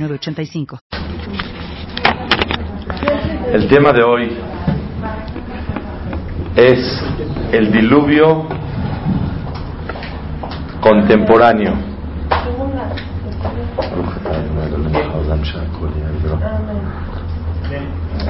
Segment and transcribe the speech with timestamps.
[0.00, 0.78] 906985.
[3.52, 4.32] El tema de hoy
[6.56, 7.04] es
[7.52, 8.46] el diluvio
[10.80, 11.74] contemporáneo.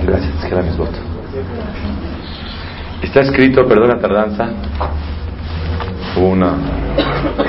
[0.03, 1.01] Gracias, que votos.
[3.03, 4.51] Está escrito, perdón la tardanza,
[6.17, 6.55] hubo una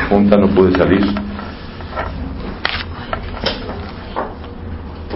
[0.10, 1.31] junta, no pude salir.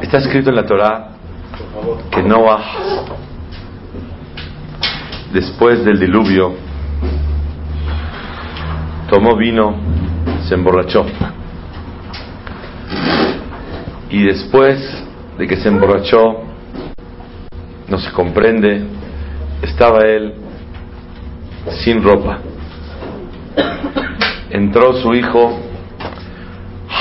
[0.05, 1.07] Está escrito en la Torah
[2.11, 2.61] que Noah,
[5.33, 6.53] después del diluvio,
[9.09, 9.75] tomó vino,
[10.47, 11.07] se emborrachó.
[14.11, 14.77] Y después
[15.39, 16.43] de que se emborrachó,
[17.87, 18.85] no se comprende,
[19.63, 20.35] estaba él
[21.83, 22.41] sin ropa.
[24.51, 25.59] Entró su hijo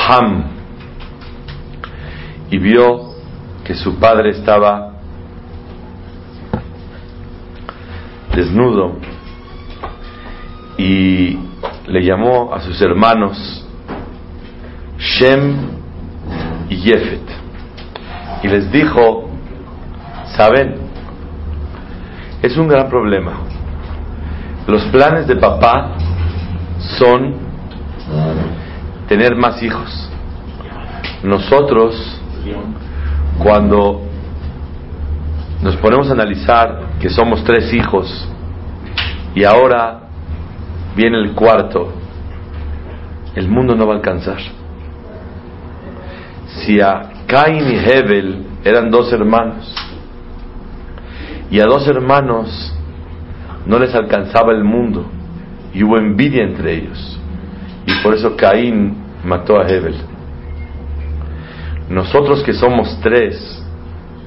[0.08, 0.53] Ham
[2.54, 3.14] y vio
[3.64, 4.92] que su padre estaba
[8.32, 8.92] desnudo
[10.78, 11.36] y
[11.88, 13.66] le llamó a sus hermanos
[14.98, 15.56] Shem
[16.68, 17.28] y Jefet
[18.44, 19.30] y les dijo,
[20.36, 20.76] ¿saben?
[22.40, 23.32] Es un gran problema.
[24.68, 25.96] Los planes de papá
[27.00, 27.34] son
[29.08, 30.08] tener más hijos.
[31.24, 32.20] Nosotros,
[33.42, 34.02] cuando
[35.62, 38.28] nos ponemos a analizar que somos tres hijos
[39.34, 40.00] y ahora
[40.96, 41.92] viene el cuarto,
[43.34, 44.38] el mundo no va a alcanzar.
[46.46, 49.74] Si a Cain y Hebel eran dos hermanos
[51.50, 52.74] y a dos hermanos
[53.66, 55.06] no les alcanzaba el mundo
[55.72, 57.18] y hubo envidia entre ellos
[57.86, 60.13] y por eso Caín mató a Hebel.
[61.94, 63.64] Nosotros que somos tres,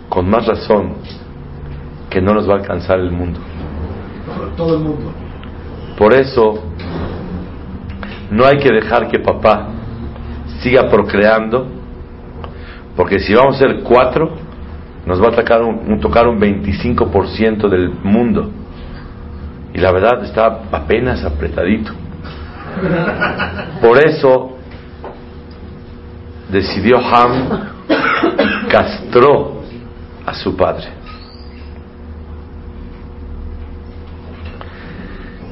[0.07, 0.94] con más razón,
[2.09, 3.41] que no nos va a alcanzar el mundo.
[4.55, 5.11] Todo el mundo.
[5.97, 6.63] Por eso,
[8.31, 9.67] no hay que dejar que papá
[10.61, 11.67] siga procreando,
[12.95, 14.31] porque si vamos a ser cuatro,
[15.06, 18.50] nos va a tocar un, un tocar un 25% del mundo.
[19.73, 21.91] Y la verdad está apenas apretadito.
[23.81, 24.56] Por eso
[26.49, 27.69] decidió Ham
[28.69, 29.61] castró
[30.25, 30.87] a su padre.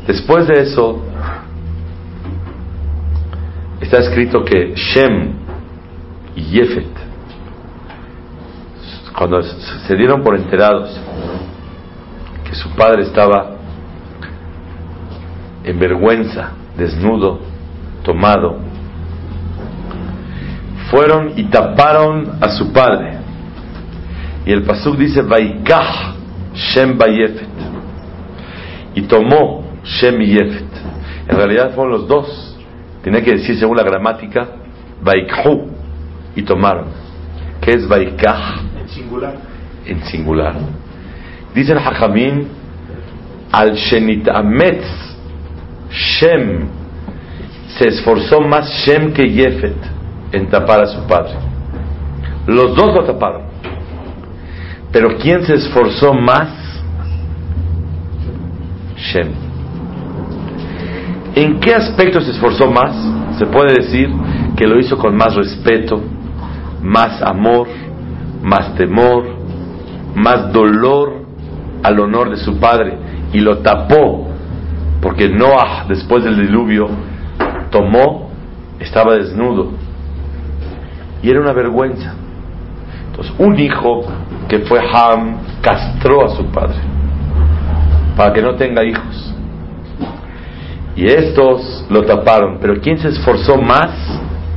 [0.08, 1.02] Después de eso,
[3.82, 5.34] está escrito que Shem
[6.36, 6.88] y Jefet,
[9.18, 11.00] cuando se dieron por enterados
[12.44, 13.56] que su padre estaba
[15.64, 17.40] en vergüenza, desnudo,
[18.04, 18.60] tomado,
[20.90, 23.18] fueron y taparon a su padre.
[24.46, 26.14] Y el pasuk dice, Vaikah
[26.54, 27.48] Shem Bayefet.
[28.94, 30.66] Y tomó Shem y Yefet.
[31.28, 32.58] En realidad fueron los dos.
[33.04, 34.48] Tenía que decir según la gramática,
[35.02, 35.72] Vaikhu.
[36.36, 36.88] Y tomaron.
[37.62, 38.56] ¿Qué es Vaikah?
[38.82, 39.36] En singular.
[39.86, 40.56] En singular.
[41.54, 42.48] Dice el Hajamim,
[43.52, 44.86] al Shenitametz
[45.90, 46.68] Shem
[47.78, 49.95] se esforzó más Shem que Yefet
[50.36, 51.34] en tapar a su padre.
[52.48, 53.44] Los dos lo taparon.
[54.92, 56.50] Pero ¿quién se esforzó más?
[58.98, 59.30] Shem.
[61.36, 62.96] ¿En qué aspecto se esforzó más?
[63.38, 64.10] Se puede decir
[64.56, 66.02] que lo hizo con más respeto,
[66.82, 67.68] más amor,
[68.42, 69.26] más temor,
[70.16, 71.26] más dolor
[71.84, 72.98] al honor de su padre
[73.34, 74.30] y lo tapó
[75.02, 76.88] porque Noah después del diluvio
[77.70, 78.32] tomó,
[78.80, 79.85] estaba desnudo
[81.26, 82.14] y era una vergüenza.
[83.08, 84.04] Entonces, un hijo
[84.48, 86.78] que fue Ham castró a su padre
[88.16, 89.34] para que no tenga hijos.
[90.96, 92.60] Y estos lo taparon.
[92.62, 93.90] Pero ¿quién se esforzó más?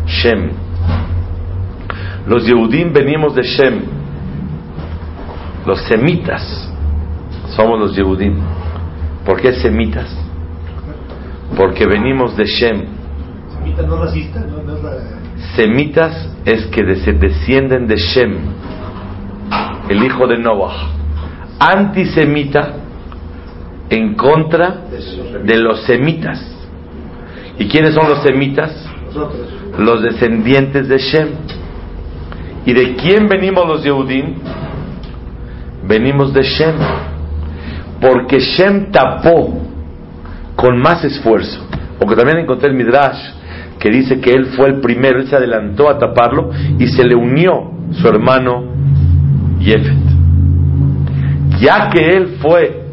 [0.05, 0.51] Shem.
[2.27, 3.85] Los Yehudim venimos de Shem.
[5.65, 6.71] Los semitas
[7.57, 8.37] somos los Yehudim.
[9.25, 10.15] ¿Por qué semitas?
[11.57, 12.85] Porque venimos de Shem.
[13.55, 14.41] ¿Semita no racista?
[14.41, 15.18] ¿No, no es la...
[15.59, 16.15] Semitas
[16.45, 18.37] es que se descienden de Shem,
[19.89, 20.93] el hijo de Noah.
[21.59, 22.75] Antisemita
[23.91, 24.83] en contra
[25.43, 26.41] de los semitas.
[27.59, 28.71] ¿Y quiénes son los semitas?
[29.77, 31.29] Los descendientes de Shem.
[32.65, 34.37] ¿Y de quién venimos los Yehudim?
[35.83, 36.77] Venimos de Shem.
[38.01, 39.61] Porque Shem tapó
[40.55, 41.67] con más esfuerzo.
[41.99, 43.38] Porque también encontré el Midrash
[43.79, 47.15] que dice que él fue el primero, él se adelantó a taparlo y se le
[47.15, 48.65] unió su hermano
[49.61, 49.97] Yefet.
[51.61, 52.85] Ya que él fue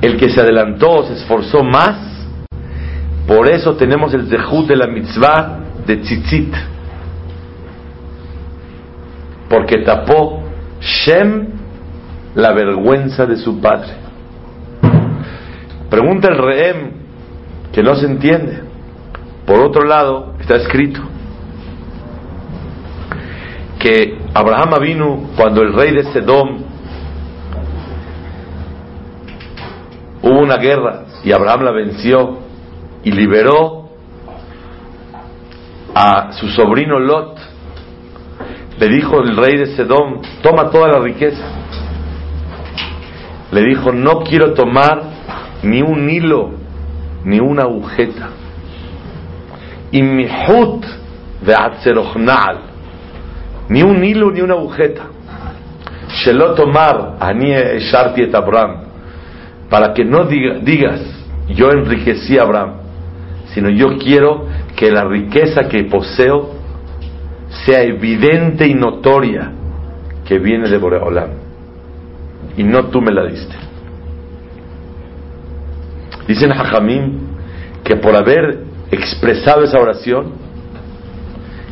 [0.00, 2.08] el que se adelantó, se esforzó más,
[3.26, 6.54] por eso tenemos el zehut de la mitzvah de tzitzit.
[9.48, 10.44] Porque tapó
[10.80, 11.48] Shem
[12.34, 13.90] la vergüenza de su padre.
[15.90, 16.90] Pregunta el Rehem,
[17.72, 18.67] que no se entiende.
[19.48, 21.00] Por otro lado, está escrito
[23.78, 26.58] que Abraham vino cuando el rey de Sedom
[30.20, 32.40] hubo una guerra y Abraham la venció
[33.02, 33.88] y liberó
[35.94, 37.38] a su sobrino Lot.
[38.78, 41.42] Le dijo el rey de Sedom, toma toda la riqueza.
[43.50, 45.04] Le dijo, no quiero tomar
[45.62, 46.50] ni un hilo,
[47.24, 48.28] ni una agujeta.
[49.90, 50.84] Y mi hut
[51.40, 51.54] de
[53.68, 55.04] ni un hilo ni una agujeta.
[56.08, 58.82] Shelo tomar ani esharti et Abraham,
[59.68, 61.00] para que no digas,
[61.48, 62.72] yo enriquecí a Abraham,
[63.52, 66.54] sino yo quiero que la riqueza que poseo
[67.66, 69.52] sea evidente y notoria
[70.26, 71.30] que viene de Boreolam,
[72.56, 73.54] y no tú me la diste.
[76.26, 77.18] Dicen Jajamim
[77.84, 80.32] que por haber expresado esa oración,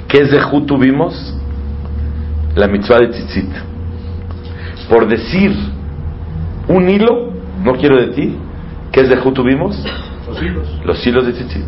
[0.08, 1.34] ¿qué es de tuvimos?
[2.54, 3.50] La mitzvah de tzitzit.
[4.88, 5.52] Por decir
[6.68, 7.32] un hilo,
[7.62, 8.36] no quiero de ti,
[8.92, 9.76] ¿qué es de tuvimos?
[10.26, 10.80] Los hilos.
[10.84, 11.66] Los hilos de tzitzit.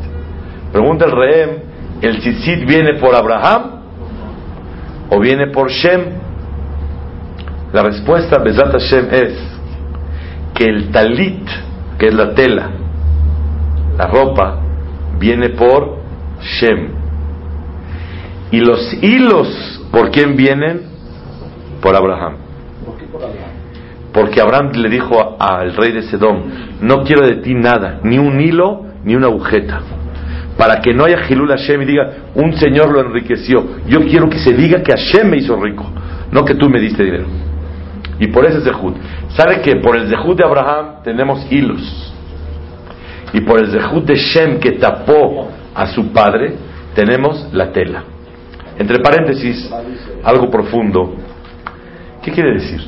[0.72, 1.50] Pregunta el rehem,
[2.02, 3.82] ¿el tzitzit viene por Abraham
[5.10, 6.28] o viene por Shem?
[7.72, 9.34] La respuesta, Besat Hashem, es
[10.54, 11.46] que el talit,
[11.98, 12.70] que es la tela,
[13.96, 14.67] la ropa,
[15.18, 15.98] viene por
[16.40, 16.88] Shem.
[18.50, 20.82] Y los hilos, ¿por quién vienen?
[21.82, 22.36] Por Abraham.
[24.12, 26.44] Porque Abraham le dijo al rey de Sedón,
[26.80, 29.80] no quiero de ti nada, ni un hilo, ni una agujeta.
[30.56, 33.64] Para que no haya Gilul Hashem y diga, un señor lo enriqueció.
[33.86, 35.86] Yo quiero que se diga que Hashem me hizo rico,
[36.32, 37.26] no que tú me diste dinero.
[38.18, 38.96] Y por ese Zehut.
[39.36, 42.07] ¿Sabe que por el Zehut de Abraham tenemos hilos?
[43.32, 46.54] Y por el Zehut de Shem que tapó a su padre,
[46.94, 48.04] tenemos la tela.
[48.78, 49.70] Entre paréntesis,
[50.22, 51.14] algo profundo.
[52.22, 52.80] ¿Qué quiere decir?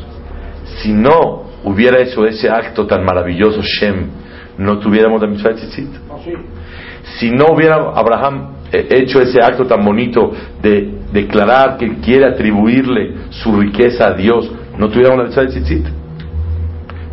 [0.78, 4.08] Si no hubiera hecho ese acto tan maravilloso Shem,
[4.58, 5.88] no tuviéramos la mitzvah de tzitzit.
[7.18, 10.32] Si no hubiera Abraham eh, hecho ese acto tan bonito
[10.62, 15.86] de declarar que quiere atribuirle su riqueza a Dios, no tuviéramos la mitzvah de tzitzit.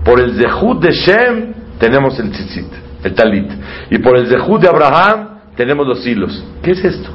[0.04, 3.52] Por el zehut de Shem tenemos el tzitzit el talit.
[3.90, 6.44] Y por el Zehut de Abraham tenemos los hilos.
[6.62, 7.10] ¿Qué es eesto?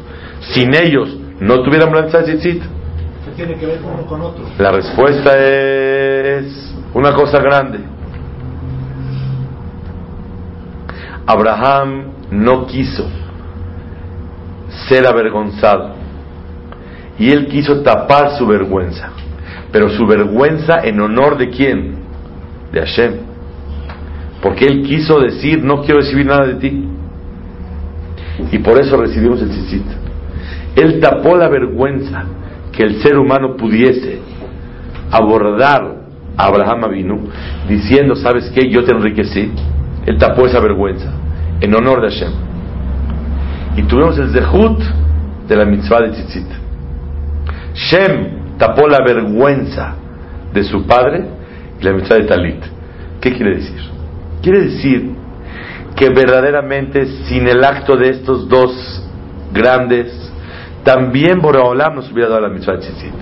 [0.52, 2.62] Sin ellos no tuviéramos la tzitzit.
[2.62, 4.44] ¿Qué tiene que ver uno con otro?
[4.58, 7.80] La respuesta es una cosa grande.
[11.26, 13.08] Abraham no quiso
[14.88, 15.94] ser avergonzado
[17.18, 19.10] y él quiso tapar su vergüenza,
[19.70, 22.02] pero su vergüenza en honor de quién?
[22.72, 23.31] De Hashem
[24.42, 26.84] porque él quiso decir, no quiero recibir nada de ti.
[28.50, 29.86] Y por eso recibimos el tzitzit.
[30.74, 32.24] Él tapó la vergüenza
[32.72, 34.18] que el ser humano pudiese
[35.12, 36.02] abordar
[36.36, 37.28] a Abraham Avinu
[37.68, 38.68] diciendo, ¿sabes qué?
[38.68, 39.52] Yo te enriquecí.
[40.06, 41.12] Él tapó esa vergüenza
[41.60, 42.32] en honor de Hashem.
[43.76, 44.82] Y tuvimos el zehut
[45.46, 46.48] de la mitzvah de tzitzit.
[47.74, 49.94] Shem tapó la vergüenza
[50.52, 51.26] de su padre
[51.80, 52.64] y la mitzvah de talit.
[53.20, 54.01] ¿Qué quiere decir?
[54.42, 55.14] Quiere decir
[55.94, 59.02] que verdaderamente sin el acto de estos dos
[59.52, 60.32] grandes,
[60.82, 63.14] también Boreolam nos hubiera dado la mitzvah tzitzit.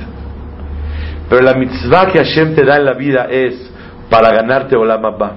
[1.29, 3.71] Pero la mitzvah que Hashem te da en la vida es
[4.09, 5.33] para ganarte Olam Abba.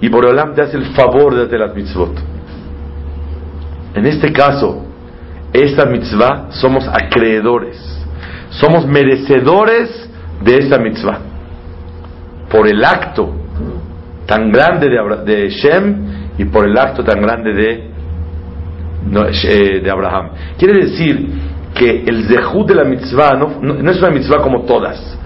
[0.00, 2.16] Y Boreolam te hace el favor de darte las mitzvot.
[3.94, 4.84] En este caso,
[5.52, 7.78] esta mitzvah somos acreedores,
[8.50, 10.08] somos merecedores
[10.42, 11.18] de esta mitzvah.
[12.48, 13.43] Por el acto
[14.26, 15.96] tan grande de, Shem
[16.38, 17.90] y por el acto tan grande de,
[19.44, 20.30] eh, de Abraham.
[20.58, 21.28] Quiere decir
[21.74, 25.18] que el zehut de la mitzvah no, no, es una mitzvah como todas,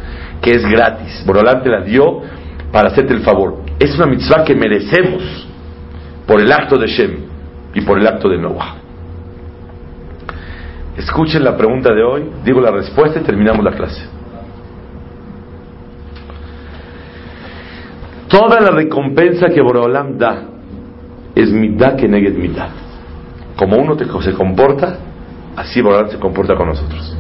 [0.43, 1.23] que es gratis.
[1.27, 2.23] Borolam te la dio
[2.73, 3.63] para hacerte el favor.
[3.79, 5.23] Es una mitzvah que merecemos
[6.27, 7.17] por el acto de Shem
[7.75, 8.77] y por el acto de Noah.
[10.97, 14.18] Escuchen la pregunta de hoy, digo la respuesta y terminamos la clase.
[18.29, 20.43] Toda la recompensa que Borolam da
[21.35, 22.69] es mitad que negue mitad.
[23.57, 24.99] Como uno se comporta,
[25.57, 27.17] así Borolam se comporta con nosotros.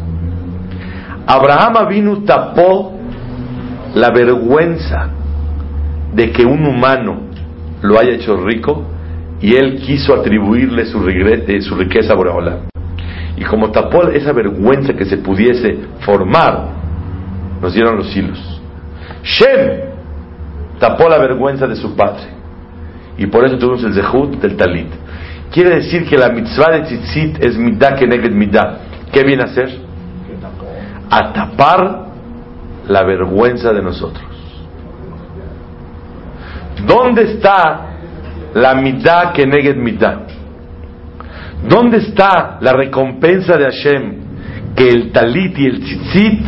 [1.27, 2.93] Abraham vino tapó
[3.95, 5.11] la vergüenza
[6.15, 7.21] de que un humano
[7.83, 8.85] lo haya hecho rico
[9.41, 12.59] y él quiso atribuirle su, riqueza a Borolam.
[13.37, 16.69] Y como tapó esa vergüenza que se pudiese formar,
[17.63, 18.61] nos dieron los hilos.
[19.23, 19.88] Shem
[20.79, 22.25] tapó la vergüenza de su padre.
[23.17, 24.89] Y por eso tuvimos el zehut del talit.
[25.51, 28.79] Quiere decir que la mitzvah de tzitzit es midah que neged midah.
[29.13, 29.71] ¿Qué viene a hacer?
[31.11, 32.07] A tapar
[32.87, 34.25] la vergüenza de nosotros.
[36.87, 37.87] ¿Dónde está
[38.55, 40.27] la midah que neged midah?
[41.69, 44.15] ¿Dónde está la recompensa de Hashem
[44.77, 46.45] que el talit y el tzitzit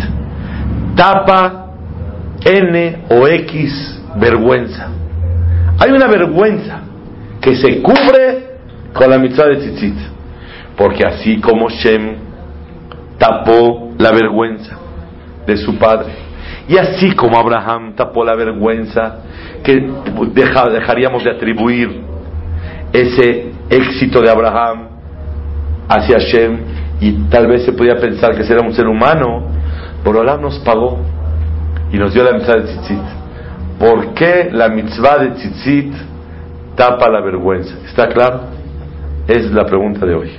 [0.94, 1.72] tapa
[2.44, 4.88] N o X vergüenza.
[5.79, 6.81] Hay una vergüenza
[7.40, 8.50] que se cubre
[8.93, 9.97] con la mitzvah de tzitzit.
[10.76, 12.17] Porque así como Shem
[13.19, 14.76] tapó la vergüenza
[15.47, 16.12] de su padre,
[16.69, 19.19] y así como Abraham tapó la vergüenza
[19.62, 19.90] que
[20.73, 22.02] dejaríamos de atribuir
[22.93, 24.88] ese éxito de Abraham
[25.88, 26.59] hacia Shem,
[27.00, 29.49] y tal vez se podía pensar que era un ser humano,
[30.05, 30.99] Borolam nos pagó
[31.93, 33.19] y nos dio la mitzvah de tzitzit.
[33.80, 35.94] ¿Por qué la mitzvah de tzitzit
[36.76, 37.78] tapa la vergüenza?
[37.87, 38.42] ¿Está claro?
[39.26, 40.30] Es la pregunta de hoy.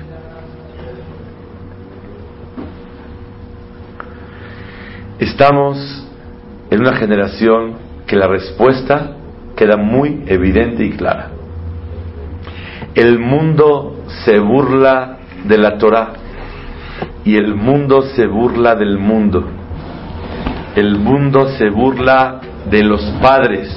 [5.18, 6.08] Estamos
[6.70, 7.74] en una generación
[8.06, 9.16] que la respuesta
[9.56, 11.30] queda muy evidente y clara.
[12.94, 16.14] El mundo se burla de la Torah
[17.26, 19.46] y el mundo se burla del mundo.
[20.76, 23.70] El mundo se burla de los padres,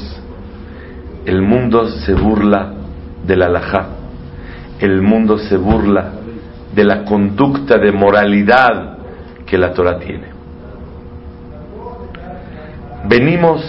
[1.25, 2.73] el mundo se burla
[3.27, 3.89] de la alajá,
[4.81, 6.13] el mundo se burla
[6.75, 8.99] de la conducta de moralidad
[9.47, 10.35] que la Torah tiene.
[13.07, 13.63] Venimos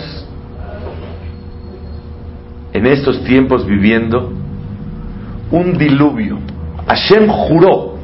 [2.74, 4.34] en estos tiempos viviendo
[5.52, 6.40] un diluvio.
[6.88, 7.96] Hashem juró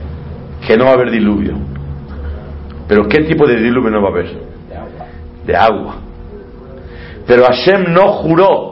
[0.66, 1.56] que no va a haber diluvio.
[2.88, 4.32] Pero ¿qué tipo de diluvio no va a haber?
[5.46, 5.96] De agua.
[7.28, 8.72] Pero Hashem no juró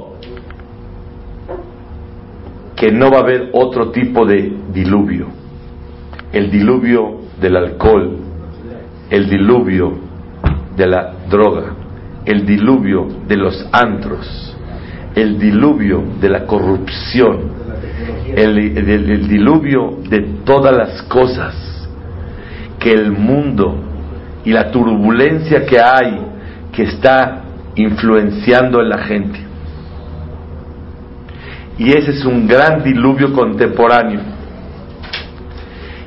[2.76, 5.28] que no va a haber otro tipo de diluvio.
[6.32, 8.18] El diluvio del alcohol,
[9.10, 9.94] el diluvio
[10.78, 11.74] de la droga,
[12.26, 14.56] el diluvio de los antros,
[15.16, 17.52] el diluvio de la corrupción,
[18.34, 21.88] el, el diluvio de todas las cosas
[22.80, 23.76] que el mundo
[24.46, 26.22] y la turbulencia que hay,
[26.72, 27.44] que está
[27.82, 29.40] influenciando en la gente.
[31.78, 34.20] Y ese es un gran diluvio contemporáneo.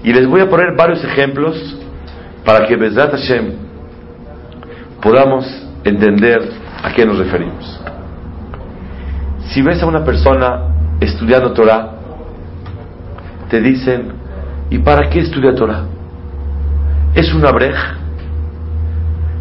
[0.05, 1.77] Y les voy a poner varios ejemplos
[2.45, 3.53] para que Bezrat Hashem
[5.01, 5.47] podamos
[5.85, 6.51] entender
[6.83, 7.81] a qué nos referimos.
[9.49, 11.93] Si ves a una persona estudiando Torah,
[13.49, 14.13] te dicen,
[14.71, 15.85] ¿y para qué estudia Torah?
[17.15, 17.97] ¿Es una breja?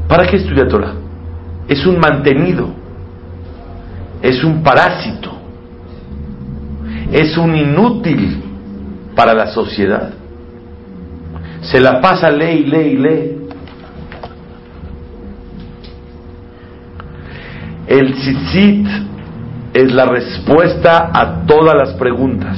[0.08, 1.01] ¿Para qué estudia Torah?
[1.68, 2.70] Es un mantenido,
[4.22, 5.32] es un parásito,
[7.12, 8.44] es un inútil
[9.16, 10.14] para la sociedad.
[11.62, 13.38] Se la pasa ley, ley, ley.
[17.88, 18.88] El tzitzit
[19.74, 22.58] es la respuesta a todas las preguntas.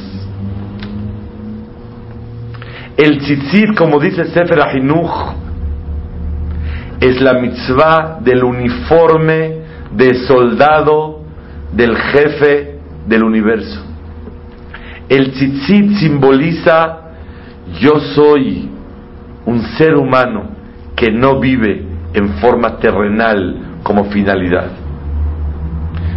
[2.96, 5.43] El tzitzit, como dice Sefer Ahinuch,
[7.04, 9.58] es la mitzvah del uniforme
[9.92, 11.20] de soldado
[11.74, 13.84] del jefe del universo.
[15.10, 17.00] El tzitzit simboliza
[17.82, 18.70] yo soy
[19.46, 20.52] un ser humano
[20.96, 24.72] que no vive en forma terrenal como finalidad.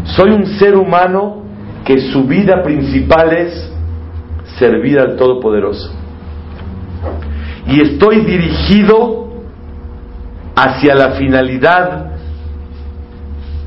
[0.05, 1.43] Soy un ser humano
[1.85, 3.73] que su vida principal es
[4.57, 5.93] servir al Todopoderoso.
[7.67, 9.26] Y estoy dirigido
[10.57, 12.07] hacia la finalidad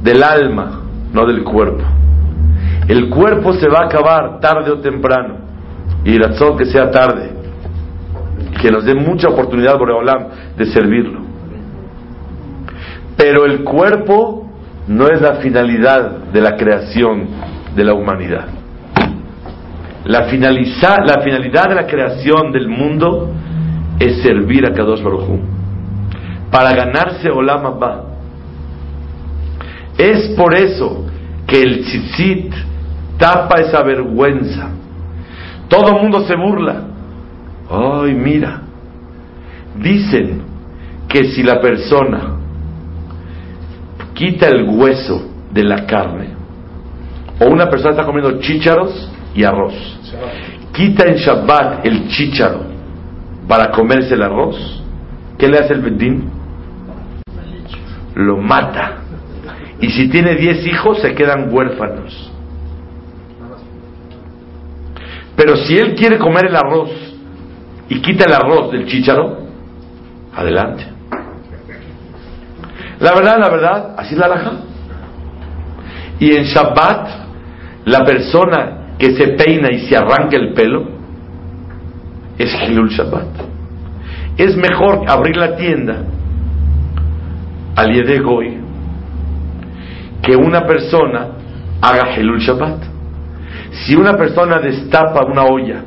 [0.01, 0.81] del alma,
[1.13, 1.83] no del cuerpo.
[2.87, 5.35] El cuerpo se va a acabar tarde o temprano,
[6.03, 7.29] y razón que sea tarde,
[8.59, 11.19] que nos dé mucha oportunidad, Boreolam, de servirlo.
[13.15, 14.49] Pero el cuerpo
[14.87, 17.27] no es la finalidad de la creación
[17.75, 18.47] de la humanidad.
[20.05, 23.29] La, la finalidad de la creación del mundo
[23.99, 25.58] es servir a Kadosh Baruj
[26.51, 28.03] para ganarse Olam Abba.
[29.97, 31.05] Es por eso
[31.45, 32.53] que el tzitzit
[33.17, 34.69] tapa esa vergüenza.
[35.67, 36.83] Todo el mundo se burla.
[37.69, 38.61] Ay, mira.
[39.75, 40.41] Dicen
[41.07, 42.37] que si la persona
[44.13, 46.29] quita el hueso de la carne,
[47.39, 49.73] o una persona está comiendo chícharos y arroz,
[50.73, 52.61] quita en Shabbat el chícharo
[53.47, 54.83] para comerse el arroz,
[55.37, 56.38] ¿qué le hace el bedín?
[58.19, 58.97] Lo mata.
[59.79, 62.31] Y si tiene diez hijos, se quedan huérfanos.
[65.37, 66.89] Pero si él quiere comer el arroz
[67.87, 69.37] y quita el arroz del chícharo,
[70.35, 70.85] adelante.
[72.99, 74.51] La verdad, la verdad, así la laja.
[76.19, 77.07] Y en Shabbat,
[77.85, 80.89] la persona que se peina y se arranca el pelo
[82.37, 83.27] es Hilul Shabbat.
[84.35, 86.03] Es mejor abrir la tienda
[87.79, 88.57] al Yedegoy
[90.21, 91.27] que una persona
[91.81, 92.83] haga Hilul Shabbat.
[93.71, 95.83] Si una persona destapa una olla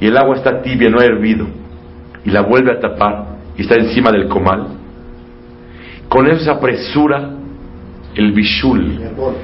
[0.00, 1.46] y el agua está tibia, no ha hervido,
[2.24, 4.66] y la vuelve a tapar y está encima del comal,
[6.08, 7.30] con eso se apresura
[8.16, 9.34] el bishul, el hervor,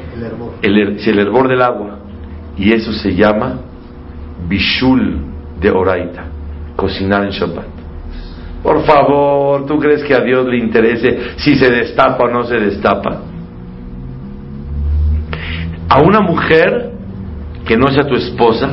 [0.62, 1.98] el hervor del agua,
[2.56, 3.60] y eso se llama
[4.48, 5.20] bishul
[5.60, 6.24] de oraita,
[6.74, 7.75] cocinar en Shabbat.
[8.66, 12.56] Por favor, ¿tú crees que a Dios le interese si se destapa o no se
[12.56, 13.20] destapa?
[15.88, 16.90] A una mujer
[17.64, 18.68] que no sea tu esposa,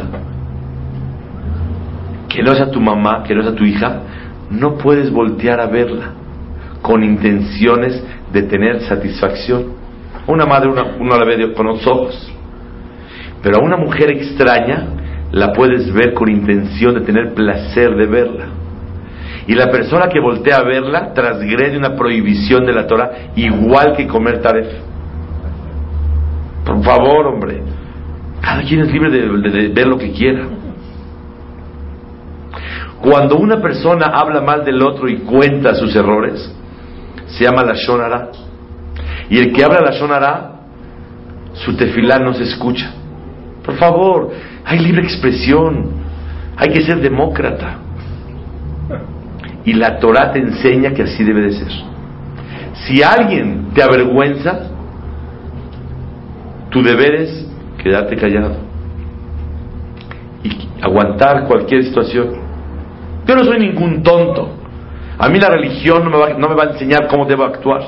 [2.27, 3.99] que no sea tu mamá, que no sea tu hija,
[4.49, 6.13] no puedes voltear a verla
[6.81, 9.73] con intenciones de tener satisfacción.
[10.25, 12.33] Una madre uno la ve con los ojos,
[13.43, 14.87] pero a una mujer extraña
[15.31, 18.62] la puedes ver con intención de tener placer de verla.
[19.47, 24.07] Y la persona que voltea a verla transgrede una prohibición de la Torah igual que
[24.07, 24.67] comer taref.
[26.65, 27.61] Por favor, hombre.
[28.41, 30.45] Cada quien es libre de, ver lo que quiera.
[33.01, 36.53] Cuando una persona habla mal del otro y cuenta sus errores,
[37.27, 38.29] se llama la shonara.
[39.29, 40.51] Y el que habla la shonara,
[41.53, 42.93] su tefilá no se escucha.
[43.65, 44.31] Por favor,
[44.65, 45.91] hay libre expresión,
[46.55, 47.79] hay que ser demócrata.
[49.65, 51.71] Y la Torah te enseña que así debe de ser.
[52.85, 54.69] Si alguien te avergüenza,
[56.69, 57.47] tu deber es
[57.77, 58.55] quedarte callado
[60.43, 60.49] y
[60.81, 62.31] aguantar cualquier situación.
[63.25, 64.49] Yo no soy ningún tonto.
[65.17, 67.83] A mí la religión no me va, no me va a enseñar cómo debo actuar.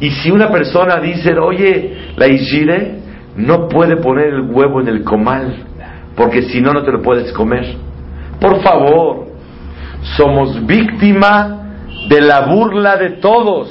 [0.00, 2.98] Y si una persona dice, oye, la Ishire
[3.36, 5.64] no puede poner el huevo en el comal,
[6.14, 7.74] porque si no, no te lo puedes comer.
[8.40, 9.27] Por favor,
[10.02, 11.58] somos víctima
[12.08, 13.68] de la burla de todos.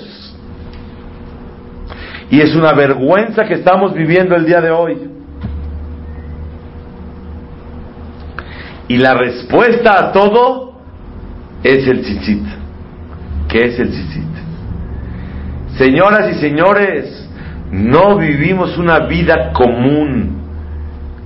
[2.30, 5.10] Y es una vergüenza que estamos viviendo el día de hoy.
[8.90, 10.74] Y la respuesta a todo
[11.64, 12.44] es el tzitzit.
[13.48, 14.24] ¿Qué es el tzitzit?
[15.78, 17.30] Señoras y señores,
[17.72, 20.38] no vivimos una vida común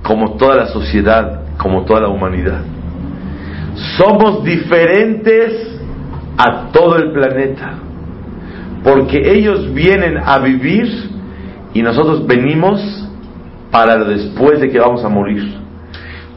[0.02, 2.62] como toda la sociedad, como toda la humanidad.
[3.96, 5.78] Somos diferentes
[6.36, 7.74] a todo el planeta
[8.82, 10.88] porque ellos vienen a vivir
[11.72, 12.80] y nosotros venimos
[13.70, 15.54] para después de que vamos a morir.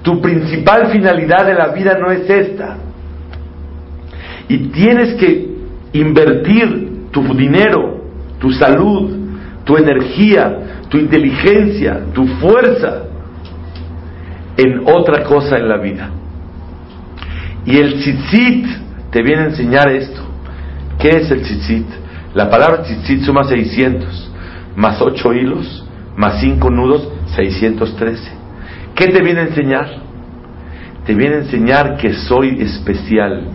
[0.04, 2.78] Tu principal finalidad de la vida no es esta.
[4.48, 5.56] Y tienes que
[5.93, 8.02] invertir tu dinero,
[8.39, 9.12] tu salud,
[9.63, 13.04] tu energía, tu inteligencia, tu fuerza
[14.56, 16.10] en otra cosa en la vida.
[17.65, 18.67] Y el tzitzit
[19.12, 20.21] te viene a enseñar esto.
[20.99, 21.88] ¿Qué es el tzitzit?
[22.34, 24.32] La palabra tzitzit suma 600,
[24.75, 28.32] más 8 hilos, más 5 nudos, 613.
[28.93, 29.88] ¿Qué te viene a enseñar?
[31.06, 33.47] Te viene a enseñar que soy especial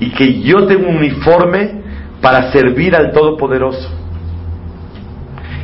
[0.00, 1.82] y que yo tengo un uniforme
[2.20, 3.90] para servir al Todopoderoso.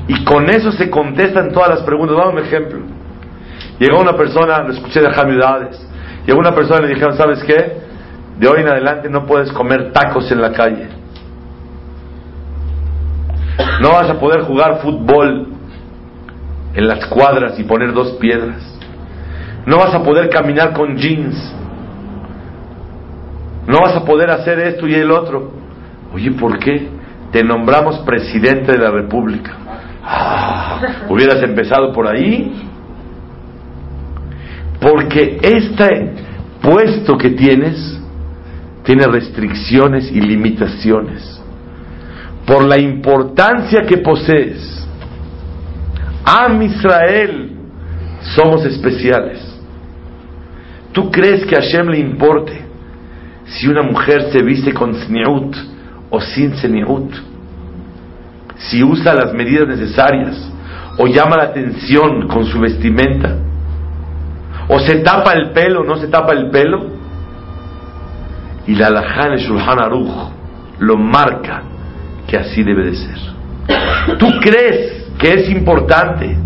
[0.09, 2.17] Y con eso se contestan todas las preguntas.
[2.17, 2.81] Dame un ejemplo.
[3.79, 5.11] Llegó una persona, lo escuché de
[6.25, 7.85] Jamidades, llegó una persona y le dijeron, ¿sabes qué?
[8.39, 10.89] De hoy en adelante no puedes comer tacos en la calle.
[13.81, 15.49] No vas a poder jugar fútbol
[16.75, 18.63] en las cuadras y poner dos piedras.
[19.67, 21.55] No vas a poder caminar con jeans.
[23.67, 25.53] no vas a poder hacer esto y el otro.
[26.13, 26.89] Oye, ¿por qué?
[27.33, 29.53] Te nombramos presidente de la República.
[30.05, 32.71] Ah, hubieras empezado por ahí.
[34.85, 36.13] Porque este
[36.61, 37.99] puesto que tienes
[38.83, 41.41] tiene restricciones y limitaciones.
[42.47, 44.87] Por la importancia que posees.
[46.27, 47.53] Am Israel
[48.37, 49.41] somos especiales.
[50.93, 52.61] ¿Tú crees que a Hashem le importe
[53.47, 55.57] si una mujer se viste con sniut
[56.11, 57.11] o sin sniut?
[58.59, 60.37] Si usa las medidas necesarias
[60.99, 63.44] o llama la atención con su vestimenta?
[64.69, 66.87] ¿O se tapa el pelo no se tapa el pelo?
[68.67, 70.31] Y la Alajá en Shulchan Aruch
[70.79, 71.63] lo marca
[72.27, 73.19] que así debe de ser.
[74.19, 76.37] ¿Tú crees que es importante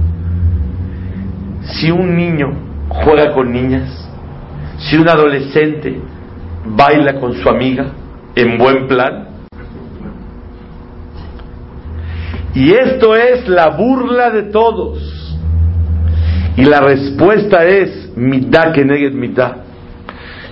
[1.63, 2.49] si un niño
[2.89, 4.09] juega con niñas?
[4.79, 6.01] Si un adolescente
[6.65, 7.87] baila con su amiga
[8.35, 9.29] en buen plan.
[12.55, 15.37] Y esto es la burla de todos.
[16.57, 19.53] Y la respuesta es mitad que mitad.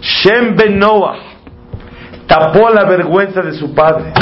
[0.00, 1.16] Shem ben Noah
[2.26, 4.12] tapó la vergüenza de su padre.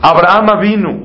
[0.00, 0.98] Abraham vino,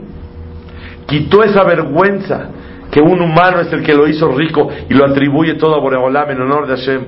[1.07, 2.49] quitó esa vergüenza
[2.91, 6.31] que un humano es el que lo hizo rico y lo atribuye todo a Boreolam
[6.31, 7.01] en honor de Hashem.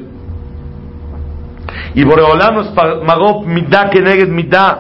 [1.95, 4.77] Y Boreolam nos pagó mitad que mitad.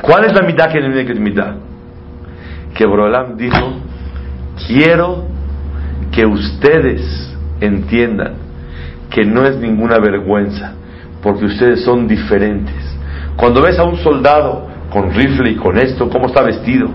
[0.00, 0.80] ¿Cuál es la mitad que
[1.14, 1.54] mitad?
[2.74, 3.74] Que Boreolam dijo,
[4.66, 5.24] quiero
[6.12, 8.45] que ustedes entiendan
[9.10, 10.72] que no es ninguna vergüenza,
[11.22, 12.74] porque ustedes son diferentes.
[13.36, 16.88] Cuando ves a un soldado con rifle y con esto, ¿cómo está vestido?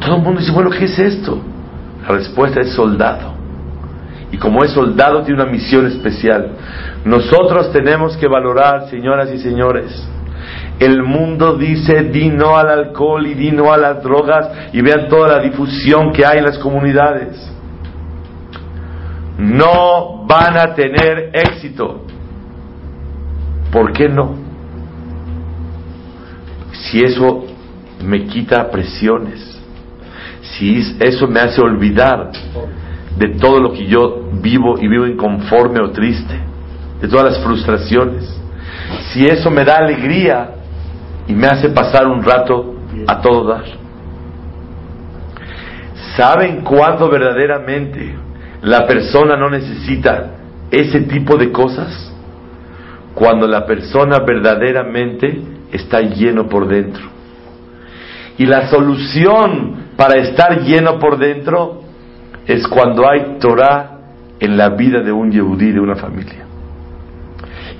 [0.00, 1.40] Todo el mundo dice, bueno, ¿qué es esto?
[2.02, 3.34] La respuesta es soldado.
[4.32, 6.52] Y como es soldado, tiene una misión especial.
[7.04, 10.08] Nosotros tenemos que valorar, señoras y señores,
[10.78, 15.08] el mundo dice di no al alcohol y di no a las drogas y vean
[15.08, 17.36] toda la difusión que hay en las comunidades.
[19.40, 22.02] No van a tener éxito.
[23.72, 24.34] ¿Por qué no?
[26.72, 27.46] Si eso
[28.04, 29.58] me quita presiones,
[30.42, 32.32] si eso me hace olvidar
[33.16, 36.38] de todo lo que yo vivo y vivo inconforme o triste,
[37.00, 38.28] de todas las frustraciones.
[39.10, 40.50] Si eso me da alegría
[41.26, 42.74] y me hace pasar un rato
[43.06, 43.64] a todo dar.
[46.14, 48.29] ¿Saben cuándo verdaderamente
[48.62, 50.32] la persona no necesita
[50.70, 52.12] ese tipo de cosas?
[53.14, 55.42] Cuando la persona verdaderamente
[55.72, 57.02] está lleno por dentro.
[58.38, 61.82] Y la solución para estar lleno por dentro
[62.46, 63.98] es cuando hay Torah
[64.38, 66.46] en la vida de un Yehudí, de una familia.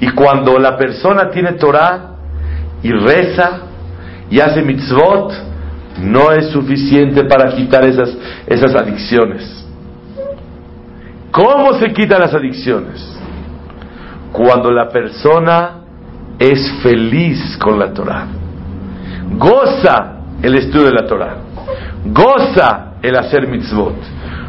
[0.00, 2.12] Y cuando la persona tiene Torah
[2.82, 3.62] y reza
[4.30, 5.32] y hace mitzvot,
[6.02, 8.16] no es suficiente para quitar esas,
[8.46, 9.59] esas adicciones.
[11.30, 13.18] ¿Cómo se quitan las adicciones?
[14.32, 15.80] Cuando la persona
[16.38, 18.26] es feliz con la Torah.
[19.36, 20.12] Goza
[20.42, 21.36] el estudio de la Torah.
[22.06, 23.94] Goza el hacer mitzvot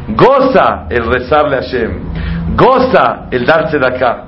[0.08, 1.90] Goza el rezarle a Hashem.
[2.56, 4.24] Goza el darse de acá.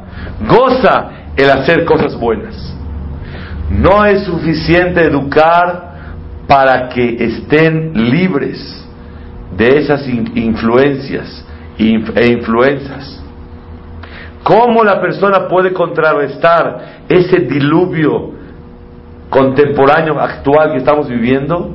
[0.47, 2.55] Goza el hacer cosas buenas.
[3.71, 5.95] No es suficiente educar
[6.47, 8.87] para que estén libres
[9.57, 11.45] de esas influencias
[11.79, 13.23] e influencias.
[14.43, 18.33] ¿Cómo la persona puede contrarrestar ese diluvio
[19.31, 21.75] contemporáneo actual que estamos viviendo?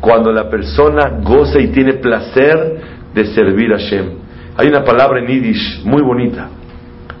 [0.00, 2.80] Cuando la persona goza y tiene placer
[3.14, 4.06] de servir a Hashem.
[4.56, 6.48] Hay una palabra en Yiddish muy bonita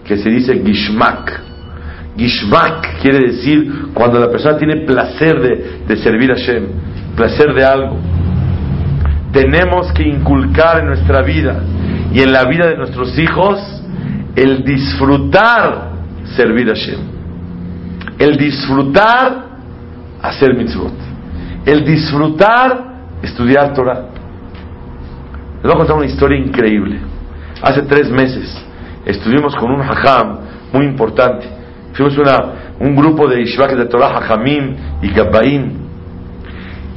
[0.04, 1.40] que se dice gishmak.
[2.16, 6.66] Gishmak quiere decir cuando la persona tiene placer de, de servir a Hashem,
[7.16, 7.96] placer de algo.
[9.32, 11.62] Tenemos que inculcar en nuestra vida
[12.12, 13.58] y en la vida de nuestros hijos
[14.36, 15.90] el disfrutar
[16.36, 17.00] servir a Hashem.
[18.18, 19.46] El disfrutar
[20.22, 20.92] hacer mitzvot.
[21.64, 22.90] El disfrutar
[23.22, 24.06] estudiar Torah.
[25.56, 27.00] Les voy a contar una historia increíble.
[27.62, 28.56] Hace tres meses
[29.04, 30.38] estuvimos con un hajam
[30.72, 31.46] muy importante.
[31.92, 35.72] Fuimos una, un grupo de Ishvak de Torah, Hajamim y Gabbaim.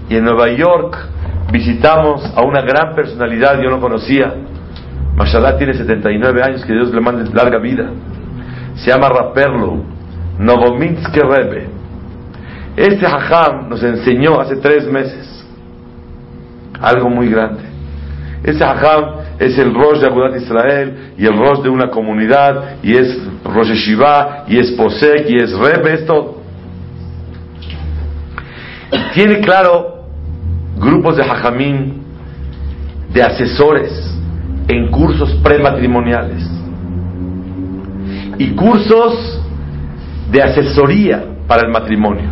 [0.10, 0.98] Y en Nueva York
[1.52, 4.34] visitamos a una gran personalidad, yo no conocía.
[5.16, 7.92] Mashallah tiene 79 años, que Dios le mande larga vida.
[8.76, 9.84] Se llama Raperlo,
[10.40, 11.68] Novominske Rebbe.
[12.76, 15.46] Este hajam nos enseñó hace tres meses
[16.82, 17.62] algo muy grande.
[18.44, 22.96] Ese hajam es el Rosh de Agudat Israel y el Rosh de una comunidad y
[22.98, 26.42] es Rosh Shiva y es Posek y es Rebe, es todo.
[29.14, 30.06] Tiene claro
[30.78, 32.02] grupos de Hajamim,
[33.14, 34.13] de asesores
[34.68, 36.50] en cursos prematrimoniales
[38.38, 39.42] y cursos
[40.32, 42.32] de asesoría para el matrimonio,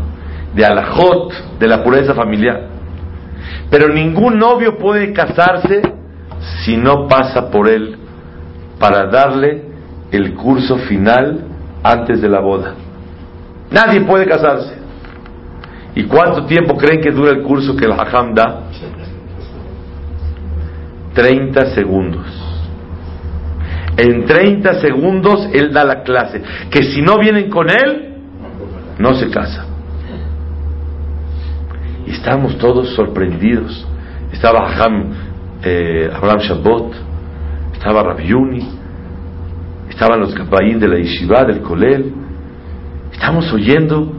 [0.56, 2.68] de alajot, de la pureza familiar.
[3.70, 5.82] Pero ningún novio puede casarse
[6.64, 7.98] si no pasa por él
[8.80, 9.64] para darle
[10.12, 11.46] el curso final
[11.84, 12.74] antes de la boda.
[13.70, 14.76] Nadie puede casarse.
[15.96, 18.64] ¿Y cuánto tiempo creen que dura el curso que el hajam da?
[21.14, 22.26] 30 segundos.
[23.98, 26.42] En 30 segundos él da la clase.
[26.70, 28.16] Que si no vienen con él,
[28.98, 29.66] no se casa.
[32.06, 33.86] Y estábamos todos sorprendidos.
[34.32, 34.74] Estaba
[35.64, 36.94] eh, Abraham Shabbat,
[37.74, 38.68] estaba Rabiuni,
[39.90, 42.14] estaban los Kabaín de la Yeshiva, del Kolel.
[43.12, 44.14] Estamos oyendo.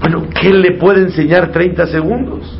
[0.00, 2.58] Bueno, ¿qué le puede enseñar 30 segundos?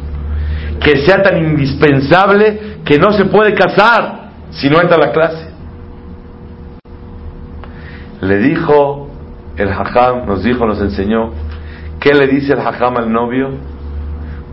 [0.78, 5.50] Que sea tan indispensable que no se puede casar si no entra a la clase.
[8.20, 9.08] Le dijo
[9.56, 11.32] el hajam, nos dijo, nos enseñó,
[12.00, 13.50] ¿qué le dice el hajam al novio?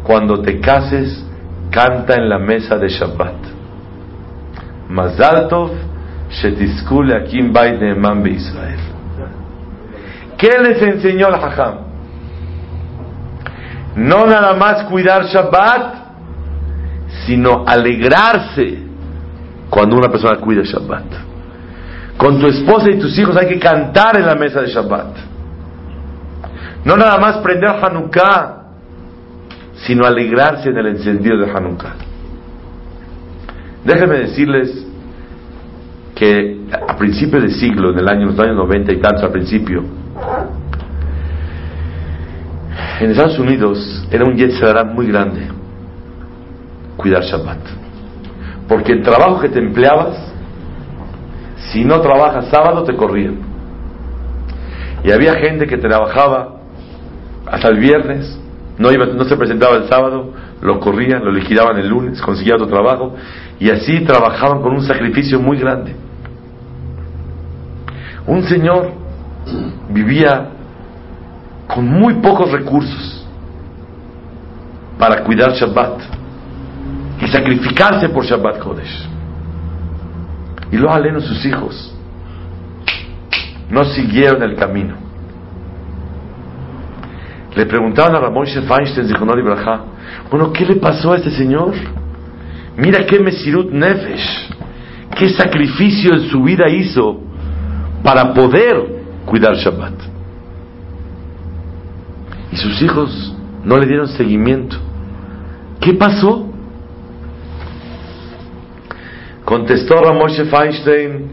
[0.03, 1.25] Cuando te cases,
[1.71, 3.35] canta en la mesa de Shabbat.
[4.89, 5.71] Mazal Tov
[6.29, 7.53] Shetiskule Akim.
[10.37, 11.75] ¿Qué les enseñó el hajam?
[13.95, 15.96] No nada más cuidar Shabbat,
[17.25, 18.79] sino alegrarse
[19.69, 21.05] cuando una persona cuida Shabbat.
[22.17, 25.17] Con tu esposa y tus hijos hay que cantar en la mesa de Shabbat.
[26.85, 28.63] No nada más prender Hanukkah,
[29.85, 31.95] sino alegrarse en el encendido de Hanukkah.
[33.83, 34.85] Déjenme decirles
[36.15, 39.83] que a principios de siglo, en el año, los años 90 y tantos al principio,
[42.99, 45.56] en Estados Unidos era un yetzirah muy grande
[46.97, 47.59] cuidar Shabbat.
[48.67, 50.17] Porque el trabajo que te empleabas,
[51.71, 53.37] si no trabajas sábado, te corrían.
[55.03, 56.55] Y había gente que trabajaba
[57.45, 58.37] hasta el viernes,
[58.77, 62.67] no, iba, no se presentaba el sábado, lo corrían, lo liquidaban el lunes, conseguía otro
[62.67, 63.15] trabajo,
[63.59, 65.95] y así trabajaban con un sacrificio muy grande.
[68.25, 68.91] Un señor
[69.89, 70.49] vivía
[71.73, 73.25] con muy pocos recursos
[74.99, 76.17] para cuidar Shabbat
[77.21, 79.09] y sacrificarse por Shabbat Kodesh.
[80.71, 81.95] Y lo aleno sus hijos
[83.69, 84.95] no siguieron el camino.
[87.55, 89.33] Le preguntaban a Ramón Feinstein, dijo no
[90.29, 91.73] bueno, ¿qué le pasó a este señor?
[92.77, 94.49] Mira qué Mesirut Nefesh,
[95.17, 97.19] qué sacrificio en su vida hizo
[98.03, 99.93] para poder cuidar Shabbat.
[102.51, 104.77] Y sus hijos no le dieron seguimiento.
[105.79, 106.46] ¿Qué pasó?
[109.47, 111.31] Contestó Ramoshe Feinstein,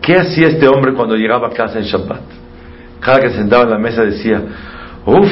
[0.00, 2.20] ¿qué hacía este hombre cuando llegaba a casa en Shabbat?
[3.00, 4.40] Cada que se sentaba en la mesa decía,
[5.04, 5.28] uff,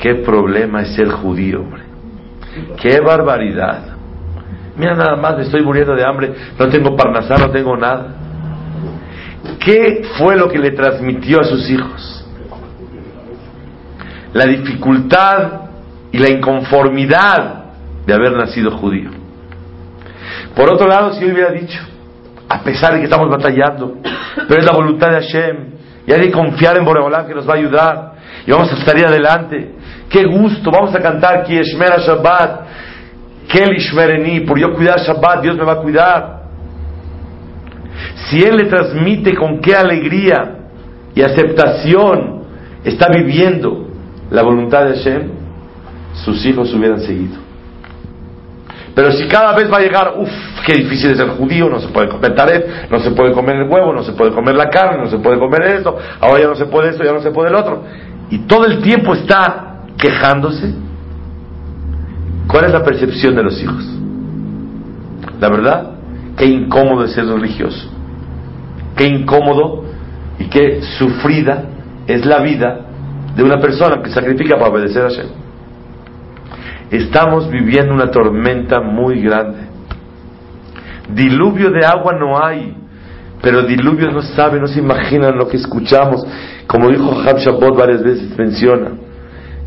[0.00, 1.82] qué problema es ser judío, hombre.
[2.80, 3.96] Qué barbaridad.
[4.78, 8.14] Mira nada más, me estoy muriendo de hambre, no tengo parnasá, no tengo nada.
[9.60, 12.26] ¿Qué fue lo que le transmitió a sus hijos?
[14.32, 15.52] La dificultad
[16.10, 17.63] y la inconformidad
[18.06, 19.10] de haber nacido judío.
[20.54, 21.80] Por otro lado, si él hubiera dicho,
[22.48, 23.96] a pesar de que estamos batallando,
[24.48, 25.56] pero es la voluntad de Hashem,
[26.06, 28.12] y hay que confiar en Boreolán que nos va a ayudar,
[28.46, 29.74] y vamos a salir adelante.
[30.08, 32.60] Qué gusto, vamos a cantar Ki Eshmera Shabbat,
[33.48, 36.44] Kel Ishmereni, por yo cuidar Shabbat, Dios me va a cuidar.
[38.26, 40.58] Si él le transmite con qué alegría
[41.14, 42.44] y aceptación
[42.84, 43.88] está viviendo
[44.30, 45.30] la voluntad de Hashem,
[46.24, 47.43] sus hijos hubieran seguido.
[48.94, 50.30] Pero si cada vez va a llegar, uff,
[50.64, 53.68] qué difícil es ser judío, no se puede comer taret, no se puede comer el
[53.68, 56.54] huevo, no se puede comer la carne, no se puede comer esto, ahora ya no
[56.54, 57.82] se puede esto, ya no se puede el otro.
[58.30, 60.74] Y todo el tiempo está quejándose.
[62.46, 63.84] ¿Cuál es la percepción de los hijos?
[65.40, 65.90] La verdad,
[66.36, 67.90] qué incómodo es ser religioso.
[68.96, 69.84] Qué incómodo
[70.38, 71.64] y qué sufrida
[72.06, 72.80] es la vida
[73.34, 75.43] de una persona que sacrifica para obedecer a Hashem.
[76.96, 79.58] Estamos viviendo una tormenta muy grande.
[81.12, 82.76] Diluvio de agua no hay,
[83.42, 86.24] pero diluvio no sabe, no se imaginan lo que escuchamos.
[86.66, 88.92] Como dijo Hab varias veces, menciona.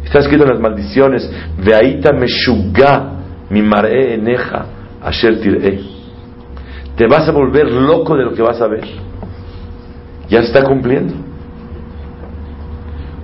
[0.04, 3.18] Está escrito en las maldiciones, Veaita Meshugá
[3.50, 4.66] mi maré eneja
[5.02, 5.82] asher tiré.
[6.96, 8.86] Te vas a volver loco de lo que vas a ver.
[10.30, 11.14] Ya se está cumpliendo.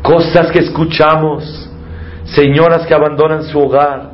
[0.02, 1.70] Cosas que escuchamos,
[2.26, 4.12] señoras que abandonan su hogar,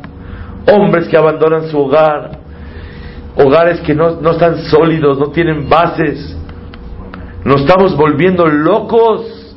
[0.71, 2.31] hombres que abandonan su hogar,
[3.35, 6.35] hogares que no, no están sólidos, no tienen bases.
[7.43, 9.55] Nos estamos volviendo locos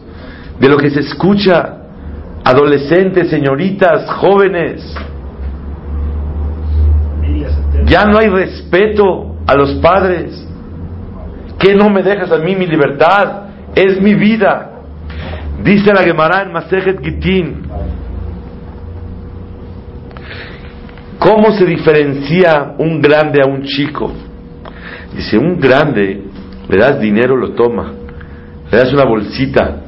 [0.58, 1.78] de lo que se escucha.
[2.44, 4.82] Adolescentes, señoritas, jóvenes.
[7.86, 10.46] Ya no hay respeto a los padres.
[11.58, 13.42] ¿Qué no me dejas a mí mi libertad?
[13.74, 14.70] Es mi vida.
[15.62, 17.62] Dice la Gemara en Masejet Gitin.
[21.22, 24.12] ¿Cómo se diferencia un grande a un chico?
[25.14, 26.20] Dice, un grande
[26.68, 27.92] le das dinero, lo toma.
[28.70, 29.82] Le das una bolsita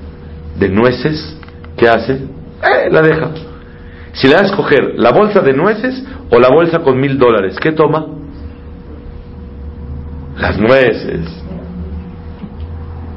[0.57, 1.37] de nueces,
[1.77, 2.13] ¿qué hace?
[2.13, 3.31] Eh, la deja.
[4.13, 7.57] Si le das a escoger la bolsa de nueces o la bolsa con mil dólares,
[7.61, 8.07] ¿qué toma?
[10.37, 11.43] Las nueces.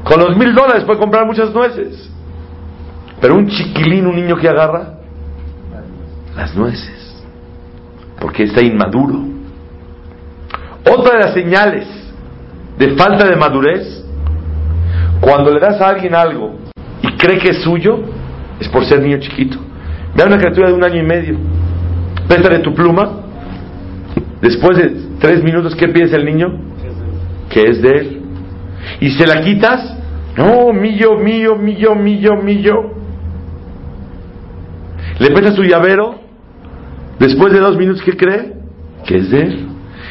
[0.04, 2.10] Con los mil dólares puede comprar muchas nueces.
[3.22, 4.94] Pero un chiquilín, un niño que agarra
[6.36, 7.07] las nueces.
[8.20, 9.20] Porque está inmaduro.
[10.90, 11.88] Otra de las señales
[12.78, 14.06] de falta de madurez,
[15.20, 16.56] cuando le das a alguien algo
[17.02, 18.00] y cree que es suyo,
[18.60, 19.58] es por ser niño chiquito.
[20.16, 21.38] Ve a una criatura de un año y medio,
[22.28, 23.24] préstale tu pluma,
[24.42, 26.54] después de tres minutos, ¿qué piensa el niño?
[27.50, 28.22] Que es de él.
[29.02, 29.98] Y se la quitas,
[30.38, 32.92] no, mío, mío, mío, mío, mío.
[35.20, 36.20] Le prestas su llavero,
[37.20, 38.54] después de dos minutos, ¿qué cree?
[39.06, 39.68] Que es de él.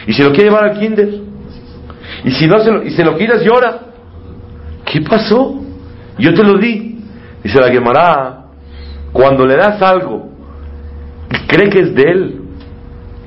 [0.07, 1.09] Y se lo quiere llevar al kinder.
[2.25, 3.81] Y si no se lo, y se lo quitas, llora.
[4.85, 5.61] ¿Qué pasó?
[6.19, 7.01] Yo te lo di.
[7.42, 8.45] Dice la quemará.
[9.12, 10.31] Cuando le das algo
[11.31, 12.40] y cree que es de él,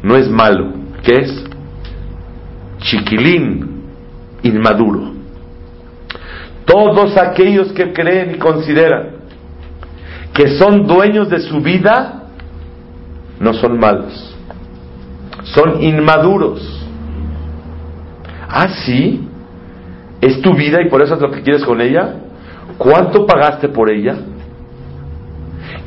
[0.04, 0.74] no es malo.
[1.04, 1.44] ¿Qué es?
[2.80, 3.84] Chiquilín,
[4.44, 5.14] inmaduro.
[6.66, 9.20] Todos aquellos que creen y consideran
[10.34, 12.19] que son dueños de su vida,
[13.40, 14.36] no son malos.
[15.44, 16.88] Son inmaduros.
[18.48, 19.28] Ah, sí,
[20.22, 22.16] es tu vida y por eso es lo que quieres con ella.
[22.78, 24.16] ¿Cuánto pagaste por ella?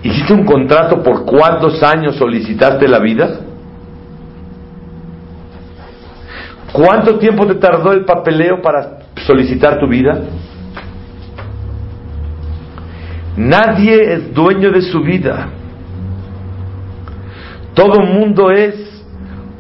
[0.03, 3.41] ¿Hiciste un contrato por cuántos años solicitaste la vida?
[6.73, 10.19] ¿Cuánto tiempo te tardó el papeleo para solicitar tu vida?
[13.37, 15.49] Nadie es dueño de su vida.
[17.75, 18.75] Todo mundo es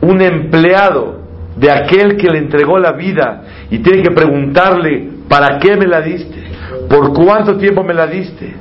[0.01, 1.23] un empleado
[1.57, 6.01] de aquel que le entregó la vida y tiene que preguntarle, ¿para qué me la
[6.01, 6.43] diste?
[6.89, 8.55] ¿Por cuánto tiempo me la diste?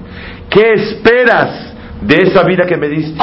[0.50, 3.22] ¿Qué esperas de esa vida que me diste?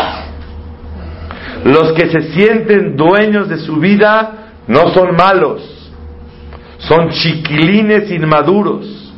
[1.64, 5.92] Los que se sienten dueños de su vida no son malos,
[6.78, 9.14] son chiquilines inmaduros.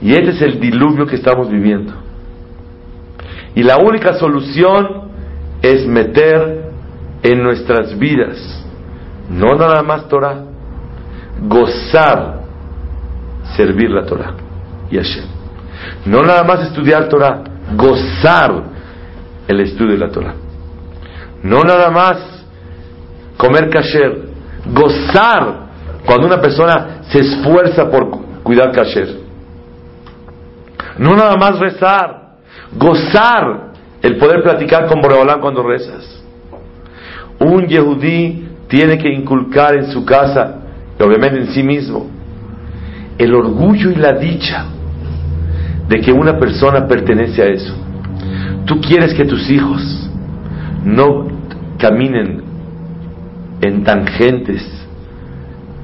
[0.00, 2.05] Y este es el diluvio que estamos viviendo.
[3.56, 5.08] Y la única solución
[5.62, 6.70] es meter
[7.22, 8.36] en nuestras vidas,
[9.30, 10.44] no nada más Torah,
[11.40, 12.42] gozar
[13.56, 14.34] servir la Torah
[14.90, 15.24] y Hashem.
[16.04, 17.42] No nada más estudiar Torah,
[17.74, 18.62] gozar
[19.48, 20.34] el estudio de la Torah.
[21.42, 22.18] No nada más
[23.38, 24.28] comer kasher,
[24.66, 25.66] gozar
[26.04, 28.10] cuando una persona se esfuerza por
[28.42, 29.18] cuidar kasher.
[30.98, 32.25] No nada más rezar,
[32.78, 36.22] gozar el poder platicar con Boreolán cuando rezas.
[37.38, 40.56] Un yehudí tiene que inculcar en su casa,
[40.98, 42.06] y obviamente en sí mismo,
[43.18, 44.66] el orgullo y la dicha
[45.88, 47.74] de que una persona pertenece a eso.
[48.64, 50.10] Tú quieres que tus hijos
[50.84, 51.28] no
[51.78, 52.42] caminen
[53.60, 54.62] en tangentes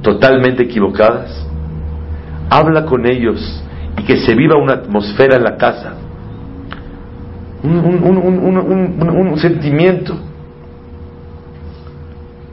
[0.02, 1.46] totalmente equivocadas.
[2.50, 3.62] Habla con ellos
[3.98, 5.94] y que se viva una atmósfera en la casa,
[7.62, 10.16] un, un sentimiento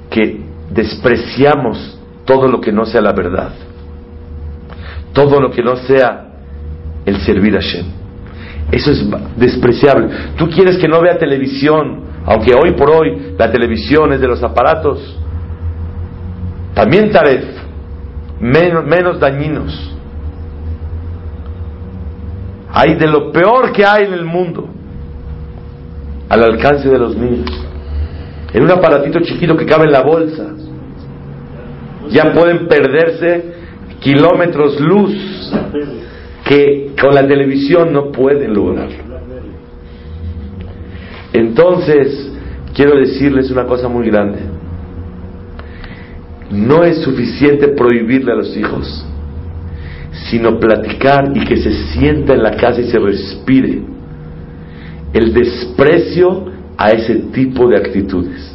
[0.09, 3.51] que despreciamos todo lo que no sea la verdad,
[5.13, 6.27] todo lo que no sea
[7.05, 7.85] el servir a Shem.
[8.71, 9.03] Eso es
[9.35, 10.09] despreciable.
[10.37, 14.43] Tú quieres que no vea televisión, aunque hoy por hoy la televisión es de los
[14.43, 15.17] aparatos,
[16.75, 17.45] también taref,
[18.39, 19.95] menos, menos dañinos.
[22.71, 24.69] Hay de lo peor que hay en el mundo
[26.29, 27.69] al alcance de los niños
[28.53, 30.47] en un aparatito chiquito que cabe en la bolsa.
[32.09, 33.53] Ya pueden perderse
[33.99, 35.53] kilómetros luz
[36.45, 39.09] que con la televisión no pueden lograrlo.
[41.31, 42.31] Entonces,
[42.73, 44.39] quiero decirles una cosa muy grande.
[46.49, 49.05] No es suficiente prohibirle a los hijos,
[50.31, 53.83] sino platicar y que se sienta en la casa y se respire
[55.13, 56.45] el desprecio
[56.77, 58.51] a ese tipo de actitudes,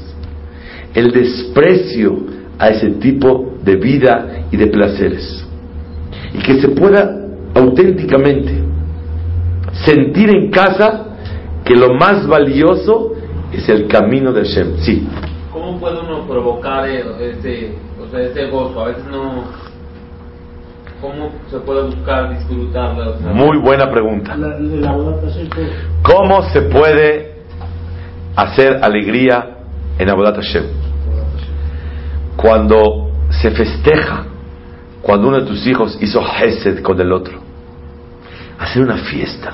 [0.94, 2.16] el desprecio
[2.58, 5.44] a ese tipo de vida y de placeres,
[6.32, 7.20] y que se pueda
[7.54, 8.62] auténticamente
[9.84, 11.06] sentir en casa
[11.64, 13.12] que lo más valioso
[13.52, 14.76] es el camino de Hashem.
[14.78, 15.08] Sí.
[15.52, 18.80] ¿Cómo puede uno provocar ese, o sea, ese gozo?
[18.80, 19.44] A veces no.
[21.04, 23.16] ¿Cómo se puede buscar disfrutarlo?
[23.34, 24.34] Muy buena pregunta.
[24.36, 24.96] La, la
[26.02, 27.34] ¿Cómo se puede
[28.34, 29.50] hacer alegría
[29.98, 30.64] en Abodat Hashem?
[32.36, 34.24] Cuando se festeja,
[35.02, 37.38] cuando uno de tus hijos hizo Hesed con el otro.
[38.58, 39.52] Hacer una fiesta.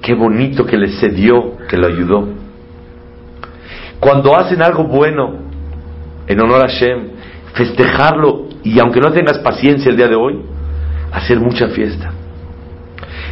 [0.00, 2.28] Qué bonito que le cedió, que lo ayudó.
[4.00, 5.34] Cuando hacen algo bueno
[6.26, 7.10] en honor a Hashem,
[7.52, 10.40] festejarlo y aunque no tengas paciencia el día de hoy,
[11.12, 12.12] hacer mucha fiesta.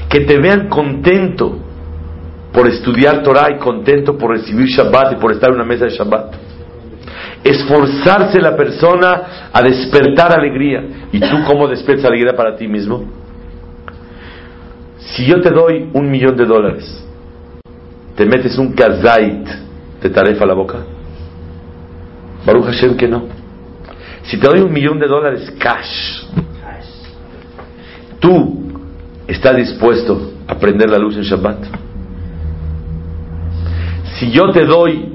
[0.09, 1.59] Que te vean contento
[2.53, 5.93] por estudiar Torah y contento por recibir Shabbat y por estar en una mesa de
[5.93, 6.35] Shabbat.
[7.45, 10.83] Esforzarse la persona a despertar alegría.
[11.12, 13.05] ¿Y tú cómo despiertas alegría para ti mismo?
[14.99, 17.07] Si yo te doy un millón de dólares,
[18.16, 19.49] te metes un kazait
[20.03, 20.78] de tarefa la boca.
[22.45, 23.39] Baruch Hashem que no.
[24.25, 26.25] Si te doy un millón de dólares cash,
[28.21, 28.73] tú
[29.27, 31.59] estás dispuesto a prender la luz en Shabbat.
[34.18, 35.09] Si yo te doy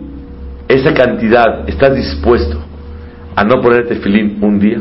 [0.67, 2.59] esa cantidad, ¿estás dispuesto
[3.35, 4.79] a no poner tefilín un día?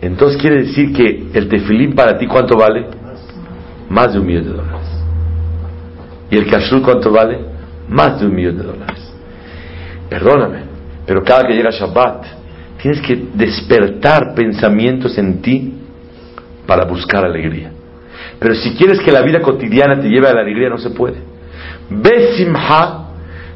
[0.00, 2.86] Entonces quiere decir que el tefilín para ti cuánto vale?
[3.90, 4.88] Más de un millón de dólares.
[6.30, 7.38] ¿Y el kashrut cuánto vale?
[7.88, 9.12] Más de un millón de dólares.
[10.08, 10.69] Perdóname,
[11.06, 12.24] pero cada que llega Shabbat,
[12.80, 15.74] tienes que despertar pensamientos en ti
[16.66, 17.72] para buscar alegría.
[18.38, 21.18] Pero si quieres que la vida cotidiana te lleve a la alegría, no se puede.
[21.90, 23.08] Besimha,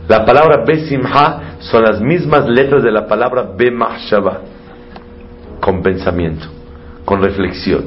[0.08, 4.40] la palabra Besimha son las mismas letras de la palabra Bemahshaba,
[5.60, 6.46] con pensamiento,
[7.04, 7.86] con reflexión.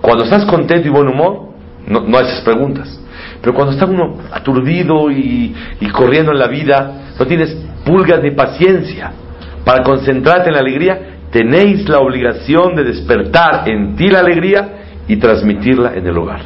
[0.00, 1.48] Cuando estás contento y buen humor,
[1.86, 3.00] no, no haces preguntas.
[3.44, 5.54] Pero cuando está uno aturdido y,
[5.92, 9.12] corriendo en la vida, no tienes pulgas ni paciencia
[9.66, 15.16] para concentrarte en la alegría, tenéis la obligación de despertar en ti la alegría y
[15.16, 16.40] transmitirla en el hogar.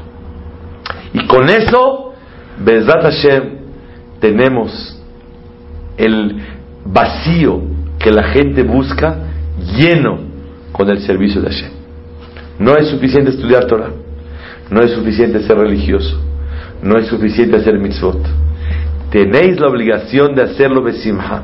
[1.12, 2.14] Y con eso,
[2.64, 3.42] Bezrat Hashem,
[4.18, 5.01] tenemos
[5.96, 6.42] el
[6.84, 7.62] vacío
[8.01, 9.18] que la gente busca
[9.76, 10.18] lleno
[10.72, 11.70] con el servicio de Hashem.
[12.59, 13.92] No es suficiente estudiar Torah,
[14.68, 16.24] no es suficiente ser religioso,
[16.83, 18.20] no es suficiente hacer mitzvot.
[19.11, 21.43] Tenéis la obligación de hacerlo besimha.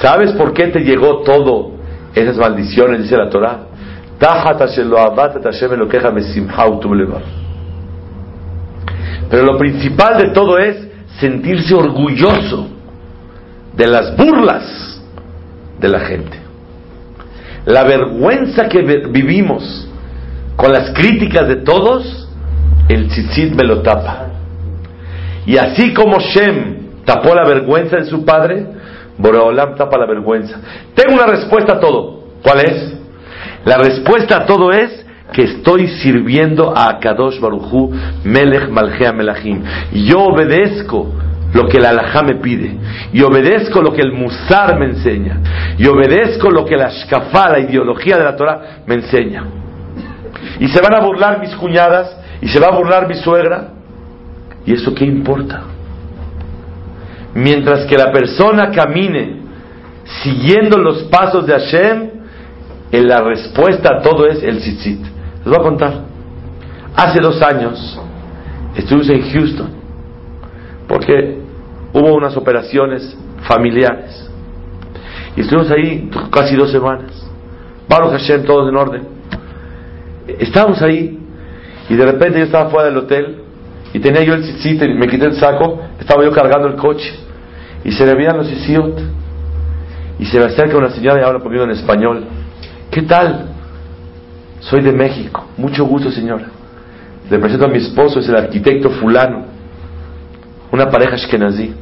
[0.00, 1.72] ¿Sabes por qué te llegó todo
[2.14, 3.02] esas maldiciones?
[3.02, 3.66] Dice la Torah.
[9.30, 10.76] Pero lo principal de todo es
[11.18, 12.68] sentirse orgulloso
[13.76, 15.02] de las burlas
[15.78, 16.38] de la gente.
[17.66, 19.88] La vergüenza que vivimos
[20.56, 22.29] con las críticas de todos,
[22.94, 24.26] el tzitzit me lo tapa.
[25.46, 28.66] Y así como Shem tapó la vergüenza de su padre,
[29.18, 30.60] Boreolam tapa la vergüenza.
[30.94, 32.24] Tengo una respuesta a todo.
[32.42, 32.94] ¿Cuál es?
[33.64, 37.92] La respuesta a todo es que estoy sirviendo a Kadosh Baruchu
[38.24, 39.62] Melech Malchea Melachim.
[39.92, 41.12] Yo obedezco
[41.52, 42.76] lo que la alajá me pide.
[43.12, 45.40] Y obedezco lo que el Musar me enseña.
[45.78, 49.44] Y obedezco lo que la Shkafá, la ideología de la Torah, me enseña.
[50.58, 53.74] Y se van a burlar mis cuñadas, y se va a burlar mi suegra.
[54.64, 55.62] ¿Y eso qué importa?
[57.34, 59.40] Mientras que la persona camine
[60.22, 62.10] siguiendo los pasos de Hashem,
[62.92, 65.00] en la respuesta a todo es el tzitzit.
[65.00, 65.92] Les voy a contar.
[66.96, 68.00] Hace dos años
[68.74, 69.70] estuvimos en Houston
[70.88, 71.38] porque
[71.92, 74.28] hubo unas operaciones familiares
[75.36, 77.12] y estuvimos ahí casi dos semanas.
[77.88, 79.02] Baruch Hashem, todos en orden.
[80.26, 81.19] Estábamos ahí
[81.90, 83.42] y de repente yo estaba fuera del hotel
[83.92, 87.12] y tenía yo el tzitzit me quité el saco, estaba yo cargando el coche
[87.84, 89.00] y se me veían los isiot
[90.20, 92.24] y se me acerca una señora y habla conmigo en español.
[92.92, 93.46] ¿Qué tal?
[94.60, 95.46] Soy de México.
[95.56, 96.44] Mucho gusto, señora.
[97.28, 99.46] Le presento a mi esposo, es el arquitecto fulano.
[100.70, 101.74] Una pareja ashkenazí.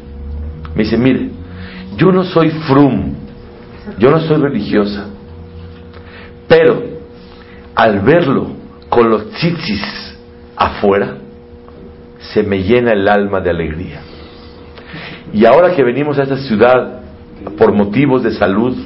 [0.74, 1.28] Me dice, mire,
[1.96, 3.14] yo no soy frum,
[3.98, 5.06] yo no soy religiosa,
[6.46, 6.82] pero
[7.74, 8.57] al verlo
[8.88, 10.16] con los tzitzis
[10.56, 11.16] afuera,
[12.18, 14.00] se me llena el alma de alegría.
[15.32, 17.00] Y ahora que venimos a esta ciudad
[17.56, 18.76] por motivos de salud,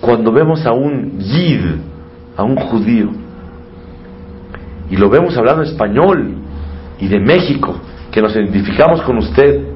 [0.00, 1.60] cuando vemos a un yid,
[2.36, 3.10] a un judío,
[4.90, 6.36] y lo vemos hablando español
[6.98, 7.78] y de México,
[8.10, 9.68] que nos identificamos con usted,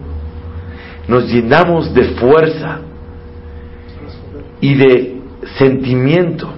[1.09, 2.79] nos llenamos de fuerza
[4.61, 5.21] y de
[5.59, 6.49] sentimiento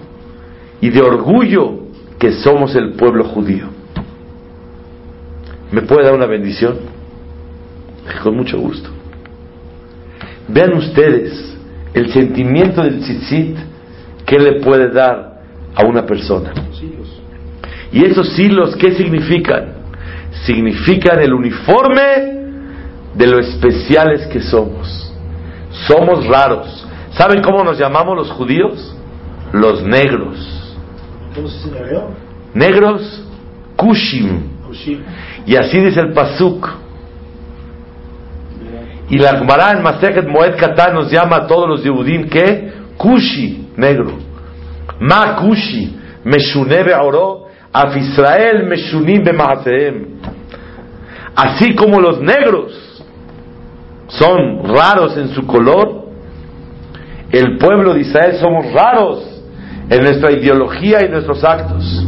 [0.80, 1.83] y de orgullo
[2.24, 3.66] que somos el pueblo judío.
[5.70, 6.78] ¿Me puede dar una bendición?
[8.22, 8.88] Con mucho gusto.
[10.48, 11.54] Vean ustedes
[11.92, 13.58] el sentimiento del tzitzit
[14.24, 15.42] que le puede dar
[15.74, 16.54] a una persona.
[17.92, 19.74] ¿Y esos hilos qué significan?
[20.46, 22.38] Significan el uniforme
[23.14, 25.12] de lo especiales que somos.
[25.86, 26.88] Somos raros.
[27.18, 28.96] ¿Saben cómo nos llamamos los judíos?
[29.52, 30.63] Los negros.
[31.34, 32.00] ¿Cómo se dice
[32.54, 33.24] Negros,
[33.76, 34.54] kushim.
[35.46, 36.68] Y así dice el pasuk.
[39.10, 43.68] Y la Gemara en Masejet Moed Katan nos llama a todos los Yehudim que Kushi,
[43.76, 44.18] negro.
[45.00, 50.20] Ma Kushi, Meshunebe Oro, Af Israel Meshunim Bemaaseem.
[51.34, 53.02] Así como los negros
[54.06, 56.04] son raros en su color,
[57.32, 59.33] el pueblo de Israel somos raros
[59.88, 62.06] en nuestra ideología y nuestros actos.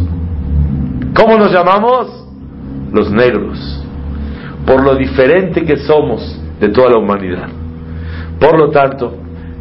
[1.15, 2.27] ¿Cómo nos llamamos?
[2.93, 3.85] Los negros.
[4.67, 7.49] Por lo diferente que somos de toda la humanidad.
[8.41, 9.17] Por lo tanto,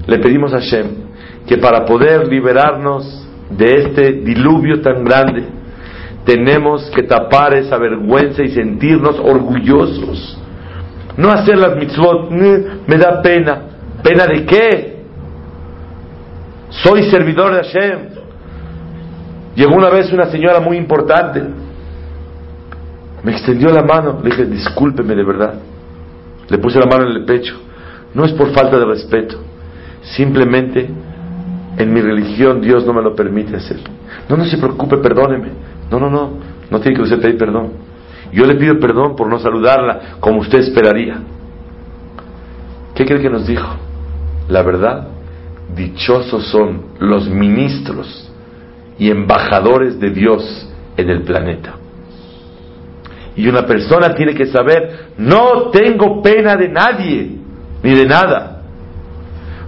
[0.07, 1.05] le pedimos a Shem
[1.47, 5.45] que para poder liberarnos de este diluvio tan grande,
[6.25, 10.39] tenemos que tapar esa vergüenza y sentirnos orgullosos.
[11.17, 13.61] No hacer las mitzvot, me da pena.
[14.03, 14.94] ¿Pena de qué?
[16.83, 17.99] Soy servidor de Hashem.
[19.55, 21.41] Llegó una vez una señora muy importante.
[23.23, 24.19] Me extendió la mano.
[24.21, 25.53] Le dije, discúlpeme de verdad.
[26.49, 27.55] Le puse la mano en el pecho.
[28.13, 29.37] No es por falta de respeto.
[30.01, 30.89] Simplemente
[31.77, 33.77] en mi religión Dios no me lo permite hacer.
[34.29, 35.49] No, no se preocupe, perdóneme.
[35.89, 36.39] No, no, no.
[36.69, 37.71] No tiene que usted pedir perdón.
[38.31, 41.19] Yo le pido perdón por no saludarla como usted esperaría.
[42.93, 43.67] ¿Qué cree que nos dijo?
[44.49, 45.07] La verdad,
[45.75, 48.31] dichosos son los ministros
[48.97, 51.75] y embajadores de Dios en el planeta.
[53.35, 57.31] Y una persona tiene que saber, no tengo pena de nadie,
[57.83, 58.61] ni de nada.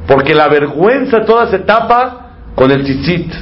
[0.08, 3.34] Porque la vergüenza toda se tapa con el tzitzit.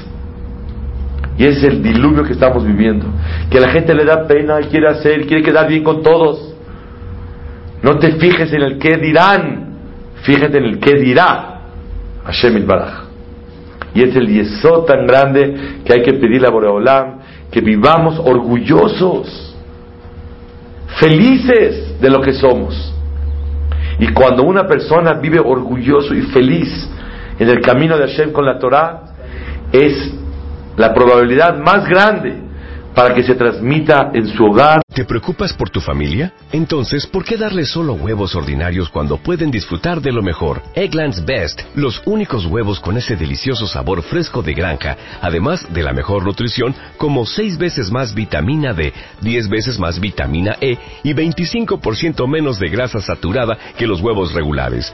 [1.37, 3.05] Y es el diluvio que estamos viviendo.
[3.51, 6.55] Que la gente le da pena y quiere hacer, quiere quedar bien con todos.
[7.83, 9.75] No te fijes en el qué dirán,
[10.23, 11.54] fíjate en el qué dirá
[12.25, 13.05] Hashem Baraj.
[13.93, 17.19] Y es el yeso tan grande que hay que pedirle a Boreolam
[17.49, 19.55] que vivamos orgullosos
[20.99, 22.93] felices de lo que somos.
[23.99, 26.89] Y cuando una persona vive orgulloso y feliz
[27.39, 29.03] en el camino de Hashem con la Torah,
[29.71, 30.13] es
[30.75, 32.44] la probabilidad más grande
[32.95, 34.81] para que se transmita en su hogar.
[34.93, 36.31] ¿Te preocupas por tu familia?
[36.53, 40.63] Entonces, ¿por qué darles solo huevos ordinarios cuando pueden disfrutar de lo mejor?
[40.73, 45.91] Eggland's Best, los únicos huevos con ese delicioso sabor fresco de granja, además de la
[45.91, 52.25] mejor nutrición, como 6 veces más vitamina D, 10 veces más vitamina E y 25%
[52.29, 54.93] menos de grasa saturada que los huevos regulares,